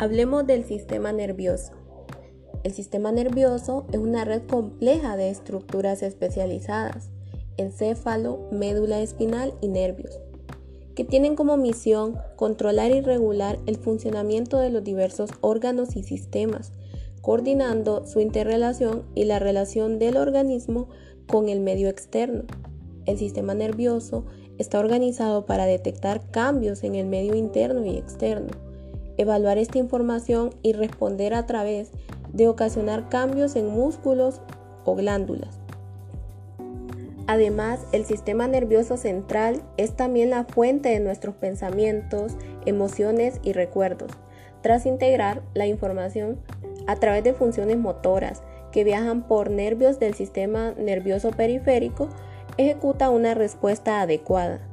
Hablemos 0.00 0.46
del 0.46 0.64
sistema 0.64 1.12
nervioso. 1.12 1.72
El 2.64 2.72
sistema 2.72 3.12
nervioso 3.12 3.84
es 3.92 3.98
una 3.98 4.24
red 4.24 4.40
compleja 4.46 5.14
de 5.18 5.28
estructuras 5.28 6.02
especializadas, 6.02 7.10
encéfalo, 7.58 8.48
médula 8.50 9.02
espinal 9.02 9.52
y 9.60 9.68
nervios, 9.68 10.18
que 10.94 11.04
tienen 11.04 11.36
como 11.36 11.58
misión 11.58 12.16
controlar 12.36 12.92
y 12.92 13.02
regular 13.02 13.58
el 13.66 13.76
funcionamiento 13.76 14.56
de 14.56 14.70
los 14.70 14.82
diversos 14.82 15.32
órganos 15.42 15.94
y 15.96 16.02
sistemas, 16.02 16.72
coordinando 17.20 18.06
su 18.06 18.20
interrelación 18.20 19.02
y 19.14 19.24
la 19.24 19.38
relación 19.38 19.98
del 19.98 20.16
organismo 20.16 20.88
con 21.26 21.50
el 21.50 21.60
medio 21.60 21.90
externo. 21.90 22.44
El 23.04 23.18
sistema 23.18 23.52
nervioso 23.52 24.24
está 24.56 24.78
organizado 24.80 25.44
para 25.44 25.66
detectar 25.66 26.30
cambios 26.30 26.84
en 26.84 26.94
el 26.94 27.04
medio 27.04 27.34
interno 27.34 27.84
y 27.84 27.98
externo 27.98 28.69
evaluar 29.20 29.58
esta 29.58 29.78
información 29.78 30.50
y 30.62 30.72
responder 30.72 31.34
a 31.34 31.44
través 31.44 31.90
de 32.32 32.48
ocasionar 32.48 33.08
cambios 33.10 33.54
en 33.54 33.68
músculos 33.68 34.40
o 34.84 34.94
glándulas. 34.94 35.58
Además, 37.26 37.80
el 37.92 38.06
sistema 38.06 38.48
nervioso 38.48 38.96
central 38.96 39.62
es 39.76 39.94
también 39.94 40.30
la 40.30 40.44
fuente 40.44 40.88
de 40.88 41.00
nuestros 41.00 41.34
pensamientos, 41.34 42.32
emociones 42.64 43.40
y 43.42 43.52
recuerdos, 43.52 44.10
tras 44.62 44.86
integrar 44.86 45.42
la 45.54 45.66
información 45.66 46.40
a 46.86 46.96
través 46.96 47.22
de 47.22 47.34
funciones 47.34 47.76
motoras 47.76 48.42
que 48.72 48.84
viajan 48.84 49.28
por 49.28 49.50
nervios 49.50 49.98
del 49.98 50.14
sistema 50.14 50.72
nervioso 50.72 51.30
periférico, 51.30 52.08
ejecuta 52.56 53.10
una 53.10 53.34
respuesta 53.34 54.00
adecuada. 54.00 54.69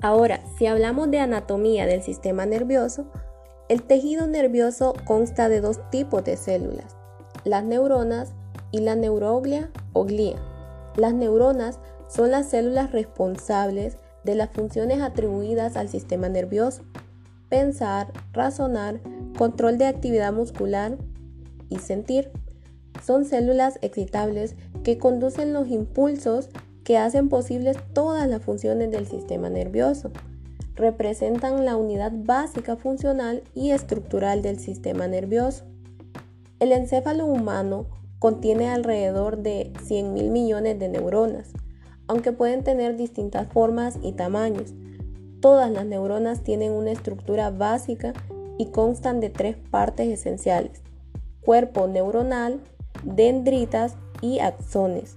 Ahora, 0.00 0.40
si 0.58 0.66
hablamos 0.66 1.10
de 1.10 1.20
anatomía 1.20 1.86
del 1.86 2.02
sistema 2.02 2.46
nervioso, 2.46 3.06
el 3.68 3.82
tejido 3.82 4.26
nervioso 4.26 4.94
consta 5.04 5.48
de 5.48 5.60
dos 5.60 5.80
tipos 5.90 6.22
de 6.24 6.36
células, 6.36 6.96
las 7.44 7.64
neuronas 7.64 8.34
y 8.70 8.80
la 8.80 8.94
neuroglia 8.94 9.70
o 9.92 10.04
glía. 10.04 10.36
Las 10.96 11.14
neuronas 11.14 11.80
son 12.08 12.30
las 12.30 12.48
células 12.48 12.92
responsables 12.92 13.96
de 14.24 14.34
las 14.34 14.50
funciones 14.50 15.00
atribuidas 15.00 15.76
al 15.76 15.88
sistema 15.88 16.28
nervioso, 16.28 16.84
pensar, 17.48 18.12
razonar, 18.32 19.00
control 19.36 19.78
de 19.78 19.86
actividad 19.86 20.32
muscular 20.32 20.98
y 21.68 21.78
sentir. 21.78 22.30
Son 23.04 23.24
células 23.24 23.78
excitables 23.82 24.54
que 24.84 24.98
conducen 24.98 25.52
los 25.52 25.68
impulsos 25.68 26.50
que 26.86 26.96
hacen 26.98 27.28
posibles 27.28 27.76
todas 27.94 28.28
las 28.28 28.42
funciones 28.42 28.92
del 28.92 29.08
sistema 29.08 29.50
nervioso. 29.50 30.12
Representan 30.76 31.64
la 31.64 31.76
unidad 31.76 32.12
básica 32.14 32.76
funcional 32.76 33.42
y 33.56 33.72
estructural 33.72 34.40
del 34.40 34.60
sistema 34.60 35.08
nervioso. 35.08 35.64
El 36.60 36.70
encéfalo 36.70 37.26
humano 37.26 37.86
contiene 38.20 38.68
alrededor 38.68 39.38
de 39.38 39.72
100 39.82 40.14
mil 40.14 40.30
millones 40.30 40.78
de 40.78 40.88
neuronas, 40.88 41.48
aunque 42.06 42.30
pueden 42.30 42.62
tener 42.62 42.96
distintas 42.96 43.48
formas 43.48 43.98
y 44.00 44.12
tamaños. 44.12 44.72
Todas 45.40 45.72
las 45.72 45.86
neuronas 45.86 46.44
tienen 46.44 46.70
una 46.70 46.92
estructura 46.92 47.50
básica 47.50 48.12
y 48.58 48.66
constan 48.66 49.18
de 49.18 49.30
tres 49.30 49.56
partes 49.56 50.06
esenciales, 50.06 50.82
cuerpo 51.40 51.88
neuronal, 51.88 52.60
dendritas 53.02 53.96
y 54.22 54.38
axones. 54.38 55.16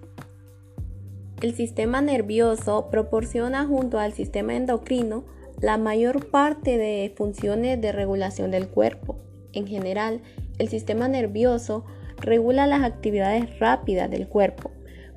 El 1.42 1.56
sistema 1.56 2.02
nervioso 2.02 2.90
proporciona 2.92 3.66
junto 3.66 3.98
al 3.98 4.12
sistema 4.12 4.56
endocrino 4.56 5.24
la 5.62 5.78
mayor 5.78 6.30
parte 6.30 6.78
de 6.78 7.14
funciones 7.16 7.80
de 7.80 7.94
regulación 7.94 8.52
del 8.52 8.68
cuerpo. 8.68 9.16
En 9.54 9.66
general, 9.66 10.22
el 10.58 10.68
sistema 10.68 11.08
nervioso 11.08 11.86
regula 12.18 12.68
las 12.68 12.84
actividades 12.84 13.58
rápidas 13.58 14.12
del 14.12 14.28
cuerpo, 14.28 14.72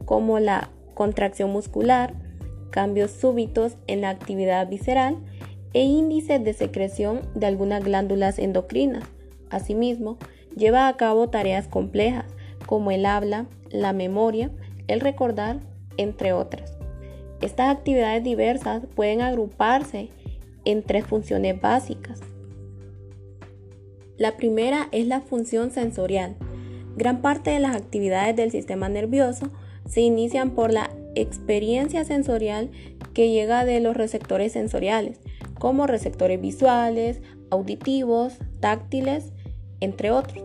como 0.04 0.38
la 0.38 0.70
contracción 0.94 1.50
muscular, 1.50 2.14
cambios 2.70 3.10
súbitos 3.10 3.76
en 3.88 4.02
la 4.02 4.10
actividad 4.10 4.69
visceral 4.69 5.19
e 5.72 5.82
índices 5.82 6.44
de 6.44 6.52
secreción 6.52 7.22
de 7.34 7.46
algunas 7.46 7.82
glándulas 7.82 8.38
endocrinas. 8.38 9.02
Asimismo, 9.50 10.19
lleva 10.56 10.86
a 10.86 10.96
cabo 10.96 11.30
tareas 11.30 11.66
complejas 11.66 12.26
como 12.64 12.92
el 12.92 13.06
habla, 13.06 13.46
la 13.70 13.92
memoria, 13.92 14.52
el 14.86 15.00
recordar 15.00 15.71
entre 15.97 16.32
otras. 16.32 16.72
Estas 17.41 17.75
actividades 17.75 18.22
diversas 18.22 18.82
pueden 18.94 19.20
agruparse 19.20 20.10
en 20.64 20.82
tres 20.82 21.04
funciones 21.04 21.60
básicas. 21.60 22.20
La 24.16 24.36
primera 24.36 24.88
es 24.92 25.06
la 25.06 25.20
función 25.20 25.72
sensorial. 25.72 26.36
Gran 26.97 27.22
parte 27.22 27.50
de 27.50 27.58
las 27.58 27.75
actividades 27.75 28.36
del 28.36 28.50
sistema 28.50 28.88
nervioso 28.88 29.50
se 29.88 30.02
inician 30.02 30.50
por 30.50 30.72
la 30.72 30.91
experiencia 31.14 32.04
sensorial 32.04 32.70
que 33.14 33.31
llega 33.31 33.64
de 33.64 33.81
los 33.81 33.97
receptores 33.97 34.52
sensoriales, 34.52 35.19
como 35.58 35.86
receptores 35.86 36.41
visuales, 36.41 37.20
auditivos, 37.50 38.34
táctiles, 38.60 39.32
entre 39.81 40.10
otros. 40.10 40.44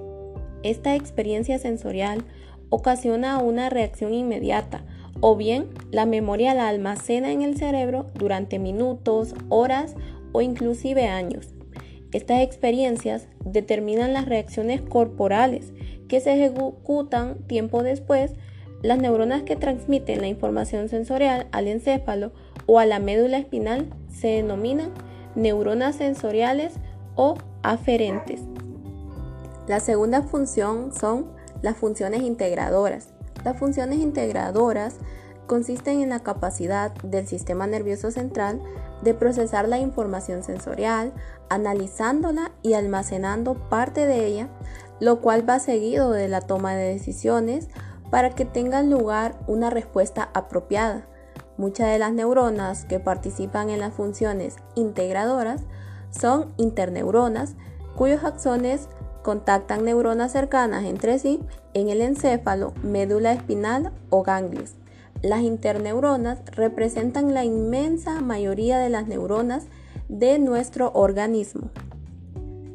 Esta 0.64 0.96
experiencia 0.96 1.60
sensorial 1.60 2.24
ocasiona 2.70 3.38
una 3.38 3.70
reacción 3.70 4.14
inmediata 4.14 4.84
o 5.22 5.36
bien 5.36 5.70
la 5.92 6.06
memoria 6.06 6.54
la 6.54 6.68
almacena 6.68 7.32
en 7.32 7.42
el 7.42 7.58
cerebro 7.58 8.08
durante 8.16 8.60
minutos, 8.60 9.36
horas 9.50 9.96
o 10.32 10.42
inclusive 10.42 11.08
años. 11.08 11.54
Estas 12.14 12.42
experiencias 12.42 13.28
determinan 13.44 14.14
las 14.14 14.26
reacciones 14.26 14.82
corporales 14.82 15.74
que 16.08 16.20
se 16.20 16.34
ejecutan 16.34 17.36
tiempo 17.48 17.84
después. 17.84 18.34
Las 18.82 19.00
neuronas 19.00 19.44
que 19.44 19.56
transmiten 19.56 20.22
la 20.22 20.28
información 20.28 20.88
sensorial 20.88 21.48
al 21.52 21.68
encéfalo 21.68 22.32
o 22.66 22.80
a 22.80 22.86
la 22.86 23.00
médula 23.00 23.38
espinal 23.38 23.90
se 24.10 24.28
denominan 24.28 24.92
neuronas 25.36 25.96
sensoriales 25.96 26.74
o 27.16 27.36
aferentes. 27.64 28.42
La 29.68 29.80
segunda 29.80 30.22
función 30.22 30.94
son 30.94 31.28
las 31.62 31.76
funciones 31.76 32.22
integradoras. 32.22 33.17
Las 33.48 33.60
funciones 33.60 34.00
integradoras 34.00 34.96
consisten 35.46 36.02
en 36.02 36.10
la 36.10 36.20
capacidad 36.20 36.94
del 36.96 37.30
sistema 37.30 37.66
nervioso 37.66 38.12
central 38.12 38.62
de 39.04 39.14
procesar 39.14 39.70
la 39.70 39.80
información 39.80 40.44
sensorial, 40.44 41.14
analizándola 41.48 42.52
y 42.62 42.74
almacenando 42.74 43.54
parte 43.70 44.06
de 44.06 44.26
ella, 44.26 44.50
lo 45.00 45.22
cual 45.22 45.50
va 45.50 45.60
seguido 45.60 46.12
de 46.12 46.28
la 46.28 46.42
toma 46.42 46.76
de 46.76 46.92
decisiones 46.92 47.70
para 48.12 48.32
que 48.32 48.44
tenga 48.44 48.82
lugar 48.84 49.40
una 49.48 49.70
respuesta 49.70 50.30
apropiada. 50.34 51.08
Muchas 51.56 51.88
de 51.88 52.00
las 52.00 52.12
neuronas 52.12 52.84
que 52.84 53.00
participan 53.00 53.70
en 53.70 53.80
las 53.80 53.94
funciones 53.94 54.58
integradoras 54.76 55.62
son 56.12 56.54
interneuronas, 56.58 57.56
cuyos 57.96 58.26
axones 58.26 58.90
contactan 59.28 59.84
neuronas 59.84 60.32
cercanas 60.32 60.86
entre 60.86 61.20
sí 61.20 61.42
en 61.74 61.90
el 61.90 62.00
encéfalo, 62.00 62.74
médula 62.82 63.34
espinal 63.34 63.92
o 64.10 64.24
ganglios. 64.24 64.76
Las 65.22 65.42
interneuronas 65.42 66.40
representan 66.46 67.34
la 67.34 67.44
inmensa 67.44 68.22
mayoría 68.22 68.80
de 68.80 68.90
las 68.90 69.06
neuronas 69.06 69.66
de 70.08 70.40
nuestro 70.40 70.94
organismo. 70.94 71.72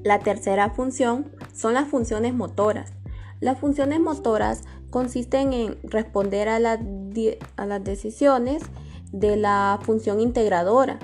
La 0.03 0.19
tercera 0.19 0.69
función 0.69 1.33
son 1.55 1.73
las 1.73 1.89
funciones 1.89 2.35
motoras. 2.35 2.93
Las 3.41 3.59
funciones 3.59 4.01
motoras 4.01 4.61
consisten 4.91 5.55
en 5.55 5.79
responder 5.85 6.51
a, 6.51 6.59
las 6.59 6.79
decisiones 7.83 8.63
de 9.11 9.37
la 9.37 9.79
función 9.81 10.21
integradora 10.21 10.99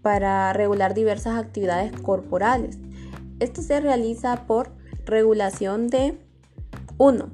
para 0.00 0.50
regular 0.54 0.94
diversas 0.94 1.38
actividades 1.38 1.92
corporales. 1.92 2.78
Esto 3.38 3.60
se 3.60 3.80
realiza 3.80 4.46
por 4.46 4.70
regulación 5.06 5.88
de 5.88 6.18
1. 6.98 7.28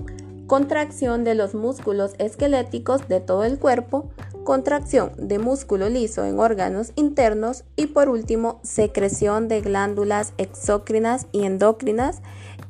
Contracción 0.46 1.22
de 1.24 1.34
los 1.34 1.54
músculos 1.54 2.14
esqueléticos 2.18 3.06
de 3.08 3.20
todo 3.20 3.44
el 3.44 3.58
cuerpo, 3.58 4.10
contracción 4.44 5.12
de 5.16 5.38
músculo 5.38 5.88
liso 5.88 6.24
en 6.24 6.40
órganos 6.40 6.92
internos 6.96 7.64
y 7.76 7.86
por 7.86 8.08
último 8.08 8.58
secreción 8.64 9.46
de 9.46 9.60
glándulas 9.60 10.32
exócrinas 10.38 11.28
y 11.30 11.44
endocrinas 11.44 12.20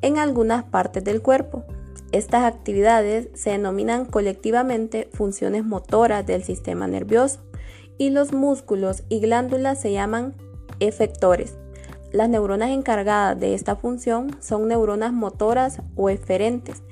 en 0.03 0.19
algunas 0.19 0.65
partes 0.65 1.05
del 1.05 1.23
cuerpo. 1.23 1.65
Estas 2.13 2.45
actividades 2.45 3.29
se 3.35 3.51
denominan 3.51 4.05
colectivamente 4.05 5.09
funciones 5.13 5.65
motoras 5.65 6.27
del 6.27 6.43
sistema 6.43 6.87
nervioso 6.87 7.41
y 7.99 8.11
los 8.11 8.33
músculos 8.33 9.05
y 9.09 9.21
glándulas 9.21 9.81
se 9.81 9.93
llaman 9.93 10.35
efectores. 10.81 11.55
Las 12.13 12.29
neuronas 12.29 12.71
encargadas 12.71 13.39
de 13.39 13.55
esta 13.55 13.77
función 13.77 14.37
son 14.41 14.67
neuronas 14.67 15.13
motoras 15.13 15.81
o 15.95 16.11
eferentes, 16.11 16.83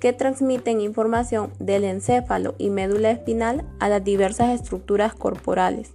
que 0.00 0.12
transmiten 0.12 0.82
información 0.82 1.50
del 1.58 1.84
encéfalo 1.84 2.54
y 2.58 2.68
médula 2.68 3.10
espinal 3.10 3.64
a 3.80 3.88
las 3.88 4.04
diversas 4.04 4.50
estructuras 4.60 5.14
corporales. 5.14 5.90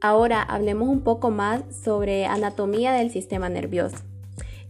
Ahora 0.00 0.42
hablemos 0.42 0.88
un 0.88 1.00
poco 1.00 1.30
más 1.30 1.62
sobre 1.74 2.26
anatomía 2.26 2.92
del 2.92 3.10
sistema 3.10 3.48
nervioso. 3.48 3.96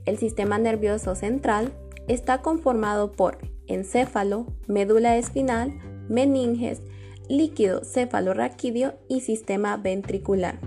El 0.07 0.17
sistema 0.17 0.59
nervioso 0.59 1.15
central 1.15 1.73
está 2.09 2.39
conformado 2.39 3.13
por 3.13 3.39
encéfalo, 3.67 4.47
médula 4.67 5.17
espinal, 5.17 5.73
meninges, 6.09 6.83
líquido 7.29 7.85
cefalorraquídeo 7.85 8.95
y 9.09 9.21
sistema 9.21 9.77
ventricular. 9.77 10.59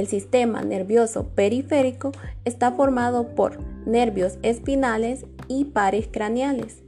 El 0.00 0.06
sistema 0.06 0.62
nervioso 0.62 1.28
periférico 1.34 2.12
está 2.46 2.72
formado 2.72 3.34
por 3.34 3.58
nervios 3.86 4.38
espinales 4.40 5.26
y 5.46 5.66
pares 5.66 6.08
craneales. 6.10 6.82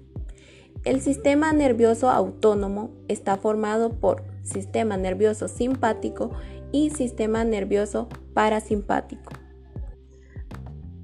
El 0.87 1.03
sistema 1.03 1.53
nervioso 1.53 2.09
autónomo 2.09 2.88
está 3.09 3.37
formado 3.37 3.91
por 3.91 4.25
sistema 4.44 4.97
nervioso 4.97 5.49
simpático 5.49 6.31
y 6.73 6.88
sistema 6.88 7.44
nervioso 7.44 8.09
parasimpático. 8.32 9.31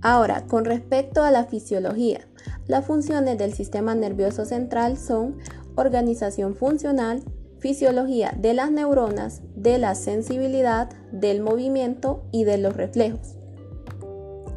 Ahora, 0.01 0.47
con 0.47 0.65
respecto 0.65 1.23
a 1.23 1.31
la 1.31 1.45
fisiología, 1.45 2.27
las 2.67 2.87
funciones 2.87 3.37
del 3.37 3.53
sistema 3.53 3.95
nervioso 3.95 4.47
central 4.47 4.97
son 4.97 5.37
organización 5.75 6.55
funcional, 6.55 7.23
fisiología 7.59 8.35
de 8.37 8.55
las 8.55 8.71
neuronas, 8.71 9.43
de 9.55 9.79
la 9.79 9.95
sensibilidad, 9.95 10.91
del 11.13 11.41
movimiento 11.41 12.25
y 12.33 12.45
de 12.45 12.59
los 12.59 12.77
reflejos. 12.77 13.37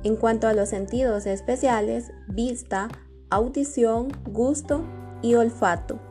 En 0.03 0.15
cuanto 0.15 0.47
a 0.47 0.53
los 0.53 0.69
sentidos 0.69 1.25
especiales, 1.25 2.11
vista, 2.27 2.89
audición, 3.29 4.09
gusto 4.25 4.83
y 5.21 5.35
olfato. 5.35 6.10